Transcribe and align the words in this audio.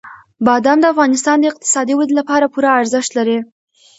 بادام 0.45 0.77
د 0.81 0.85
افغانستان 0.93 1.37
د 1.39 1.43
اقتصادي 1.51 1.93
ودې 1.95 2.13
لپاره 2.19 2.45
پوره 2.53 2.69
ارزښت 2.81 3.11
لري. 3.17 3.37